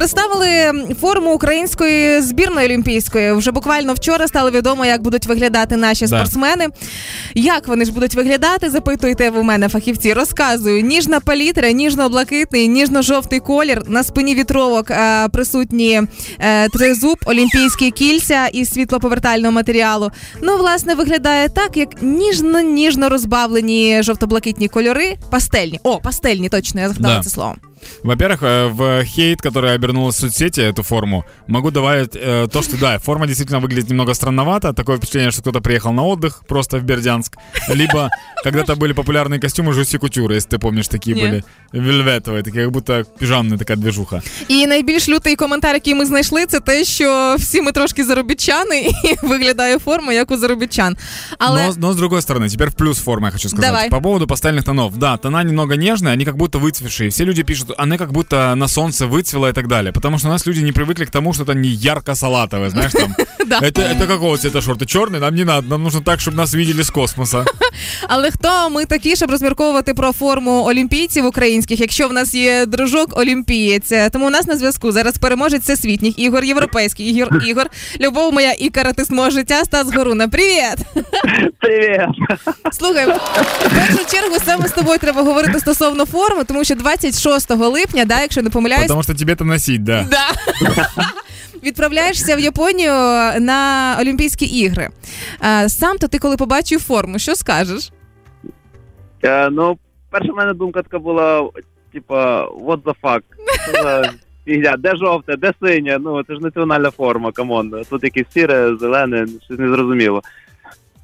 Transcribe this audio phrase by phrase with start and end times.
[0.00, 3.32] представили форму української збірної олімпійської.
[3.32, 6.08] Вже буквально вчора стало відомо, як будуть виглядати наші Да.
[6.08, 6.66] спортсмени.
[7.34, 8.70] Як вони ж будуть виглядати?
[8.70, 10.12] Запитуйте ви мене, фахівці.
[10.12, 13.82] Розказую: ніжна палітра, ніжно-блакитний, ніжно-жовтий колір.
[13.88, 16.02] На спині вітровок е, присутні
[16.38, 20.10] е, тризуб, олімпійські кільця із світлоповертального матеріалу.
[20.42, 25.16] Ну, власне, виглядає так, як ніжно-ніжно розбавлені жовто-блакитні кольори.
[25.30, 25.80] Пастельні.
[25.82, 27.22] О, пастельні, точно, я згадала Да.
[27.22, 27.54] це слово.
[28.03, 32.77] Во-первых, э, в хейт, который обернул в соцсети эту форму, могу добавить э, то, что
[32.77, 34.73] да, форма действительно выглядит немного странновато.
[34.73, 37.37] Такое впечатление, что кто-то приехал на отдых просто в Бердянск.
[37.69, 38.09] Либо
[38.43, 41.21] когда-то были популярные костюмы Жуси Кутюры, если ты помнишь, такие Не.
[41.21, 41.43] были.
[41.73, 44.21] Вельветовые, такие, как будто пижамная такая движуха.
[44.47, 49.15] І найбільш лютий коментар, який ми знайшли, це те, що всі ми трошки заробітчани, і
[49.27, 50.97] виглядає форма як у заробітчан.
[51.37, 53.71] Але Но, но с другой стороны, теперь в плюс формы я хочу сказать.
[53.71, 53.89] Давай.
[53.89, 54.97] По поводу пастельных тонов.
[54.97, 57.09] Да, тона немного нежные, они как будто выцвевшие.
[57.09, 59.91] Все люди пишут, она как будто на солнце выцвела и так далее.
[59.91, 63.15] Потому что у нас люди не привыкли к тому, что это не ярко-салатовое, знаешь, там.
[63.45, 63.59] Да.
[63.61, 64.85] Это, это какого цвета шорты?
[64.85, 65.19] Черный?
[65.19, 65.67] Нам не надо.
[65.67, 67.45] Нам нужно так, чтобы нас видели с космоса.
[68.07, 73.17] Але хто ми такі, щоб розмірковувати про форму олімпійців українських, якщо в нас є дружок
[73.17, 73.91] олімпієць?
[74.11, 77.67] Тому у нас на зв'язку зараз переможець всесвітніх ігор, європейських ігор, ігор.
[77.99, 80.27] Любов моя і каратист мого життя Стас Горуна.
[80.27, 80.77] Привіт!
[81.59, 82.01] Привіт!
[82.71, 88.04] Слухай, в першу чергу саме з тобою треба говорити стосовно форми, тому що 26 липня,
[88.04, 90.06] да, якщо не помиляюсь, Потому что тебе это носить, да.
[90.10, 90.28] Да.
[91.62, 92.92] Відправляєшся в Японію
[93.40, 94.88] на Олімпійські ігри.
[95.44, 97.90] Е, Сам то ти, коли побачив форму, що скажеш?
[99.24, 99.78] Е, ну,
[100.10, 101.50] перша в мене думка така була,
[101.92, 103.20] типа, what the fuck?
[103.64, 104.10] Що за
[104.44, 104.76] фігня?
[104.78, 105.98] Де жовте, де синє?
[106.00, 107.84] Ну, це ж національна форма, come on.
[107.90, 110.22] Тут якесь сіре, зелене, щось незрозуміло.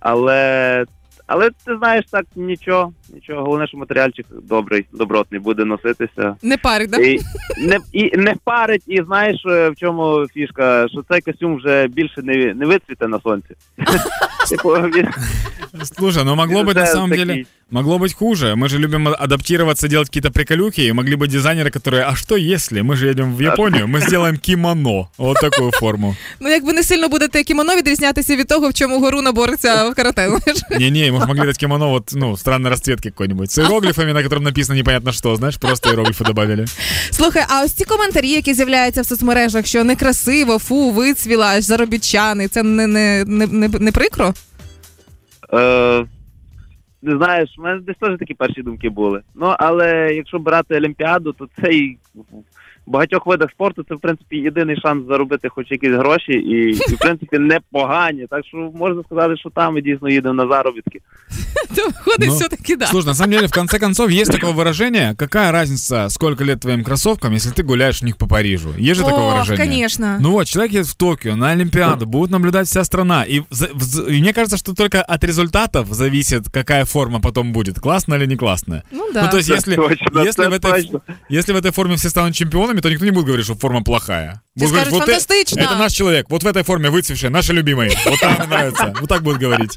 [0.00, 0.84] Але,
[1.32, 3.42] але ти знаєш, так нічого, нічого.
[3.42, 6.36] Головне, що матеріальчик добрий, добротний, буде носитися.
[6.42, 6.96] Не парить, да?
[6.96, 7.20] І
[7.58, 12.22] не, і не парить, і знаєш, е, в чому фішка, що цей костюм вже більше
[12.22, 13.54] не, не вицвіте на сонці.
[14.50, 14.76] Типу,
[15.82, 17.24] Слушай, ну могло би на самом такий.
[17.24, 18.55] деле, могло быть хуже.
[18.55, 22.37] Мы же любим а- адаптироваться, делать какие-то приколюхи, и могли быть дизайнеры, которые, а что
[22.37, 26.15] если мы же едем в Японию, мы сделаем кимоно, вот такую форму.
[26.39, 30.27] Ну, якби не сильно будете кімоно відрізнятися від того, в чому Горуна бореться в карате.
[30.27, 30.61] знаєш.
[30.79, 34.43] Не-не, мы же могли дать кимоно, вот, ну, странной расцветки какой-нибудь, с иероглифами, на котором
[34.43, 36.65] написано непонятно что, знаешь, просто иероглифы добавили.
[37.11, 42.47] Слухай, а ось ці коментарі, які з'являються в соцмережах, що некрасиво, фу, вицвіла, аж заробітчани,
[42.47, 44.33] це не, не, не, не, не прикро?
[45.53, 46.05] Е,
[47.02, 49.22] не знаєш, у мене десь теж такі перші думки були.
[49.34, 51.98] Ну, але якщо брати Олімпіаду, то це і
[52.87, 56.95] в багатьох видах спорту це, в принципі, єдиний шанс заробити хоч якісь гроші, і, і
[56.95, 58.27] в принципі, непогані.
[58.29, 60.99] Так що можна сказати, що там ми дійсно їдемо на заробітки.
[61.75, 62.85] То виходить, Ну, все-таки да.
[62.85, 66.83] Слушай, на самом деле, в конце концов, есть такое выражение, какая разница, сколько лет твоим
[66.83, 68.69] кроссовкам, если ты гуляешь в них по Парижу.
[68.77, 69.57] Есть же такое Ох, выражение?
[69.65, 70.17] конечно.
[70.21, 73.25] Ну вот, человек едет в Токио на Олимпиаду, будет наблюдать вся страна.
[73.29, 77.79] И, за- в- и мне кажется, что только от результатов зависит, какая форма потом будет,
[77.79, 78.83] классная или не классная.
[78.91, 79.23] Ну да.
[79.23, 81.01] Ну, то есть, Це если, точно, если, це в этой, точно.
[81.31, 84.41] если в этой форме все станут чемпионами, то никто не будет говорить, что форма плохая.
[84.55, 85.61] Все Будут скажут, говорить, вот э- фантастично.
[85.61, 87.91] это наш человек, вот в этой форме выцвевший, наши любимые.
[88.05, 88.93] Вот так мне нравится.
[88.99, 89.75] Вот так будут говорить.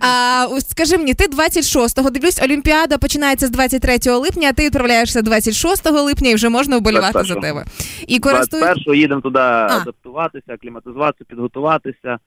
[0.00, 5.22] А, ось скажи мені, ти 26-го, дивлюсь, Олімпіада починається з 23 липня, а ти відправляєшся
[5.22, 7.40] 26 липня і вже можна вболівати за 21-го.
[7.40, 7.64] тебе.
[8.06, 8.78] І користуєш...
[8.78, 12.18] 21-го їдемо туди адаптуватися, акліматизуватися, підготуватися.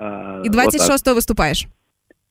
[0.00, 0.66] Е, І отак.
[0.74, 1.66] 26-го виступаєш.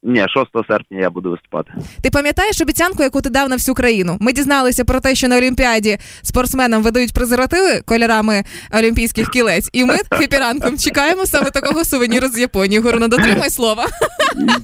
[0.06, 0.20] Ні,
[0.54, 1.72] 6 серпня я буду виступати.
[2.02, 4.18] Ти пам'ятаєш обіцянку, яку ти дав на всю країну?
[4.20, 8.44] Ми дізналися про те, що на Олімпіаді спортсменам видають презервативи кольорами
[8.74, 12.80] олімпійських кілець, і ми хепіранком чекаємо саме такого сувеніру з Японії.
[12.82, 13.88] Горуна, дотримай слова.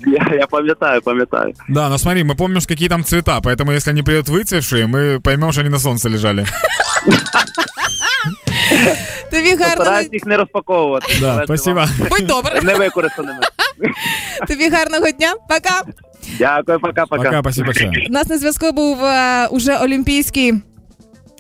[0.08, 1.54] Я, я пам'ятаю, пам'ятаю.
[1.70, 5.52] Да, но смотри, мы помним, какие там цвета, поэтому если они придут выцвевшие, мы поймем,
[5.52, 6.46] что они на солнце лежали.
[9.32, 11.14] Тобі гарного Стараюсь їх не розпаковувати.
[11.14, 11.76] Да, Давайте спасибо.
[11.80, 12.62] вам будь добре.
[12.64, 13.40] Невикористаними.
[14.49, 15.35] Тобі гарного дня.
[15.49, 15.83] Пока.
[16.39, 17.25] Дякую, пока-пока.
[17.25, 17.73] Пока, спасибо.
[18.09, 20.55] У нас на зв'язку був е, уже олімпійський.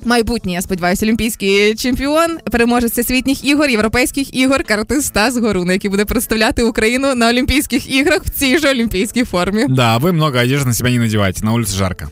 [0.06, 6.04] Майбутній, я сподіваюся, олімпійський чемпіон, переможець всесвітніх ігор, європейських ігор, каратист Стас Горуна, який буде
[6.04, 9.66] представляти Україну на Олімпійських іграх в цій же олімпійській формі.
[9.68, 12.08] Да, вы много одежды на себя не надевайте, на улице жарко.